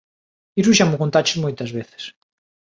[0.61, 2.03] Iso xa mo contaches moitas veces.